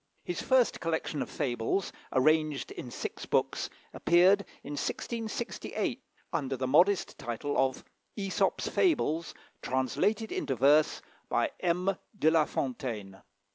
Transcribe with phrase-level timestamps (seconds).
[0.23, 6.01] His first collection of fables, arranged in six books, appeared in 1668,
[6.33, 7.83] under the modest title of
[8.17, 11.95] "Æsop's Fables: Translated into Verse by M.
[12.17, 13.21] de la Fontaine."